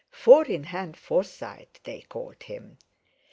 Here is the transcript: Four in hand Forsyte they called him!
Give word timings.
Four 0.09 0.45
in 0.45 0.63
hand 0.63 0.97
Forsyte 0.97 1.79
they 1.83 2.01
called 2.01 2.41
him! 2.41 2.79